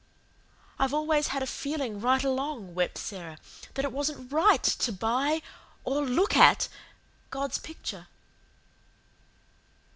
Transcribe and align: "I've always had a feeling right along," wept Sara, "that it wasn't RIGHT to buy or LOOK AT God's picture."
"I've 0.79 0.95
always 0.95 1.27
had 1.27 1.43
a 1.43 1.45
feeling 1.45 1.99
right 2.01 2.23
along," 2.23 2.73
wept 2.73 2.97
Sara, 2.97 3.37
"that 3.75 3.85
it 3.85 3.91
wasn't 3.91 4.31
RIGHT 4.33 4.63
to 4.63 4.91
buy 4.91 5.43
or 5.83 6.01
LOOK 6.03 6.35
AT 6.35 6.69
God's 7.29 7.59
picture." 7.59 8.07